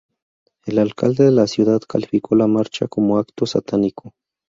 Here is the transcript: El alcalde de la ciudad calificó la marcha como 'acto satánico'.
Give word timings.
El 0.65 0.79
alcalde 0.79 1.25
de 1.25 1.31
la 1.31 1.45
ciudad 1.45 1.79
calificó 1.87 2.33
la 2.35 2.47
marcha 2.47 2.87
como 2.87 3.19
'acto 3.19 3.45
satánico'. 3.45 4.15